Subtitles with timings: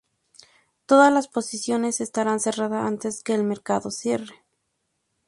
[0.87, 4.33] Todas las posiciones estarán cerradas antes de que el mercado cierre.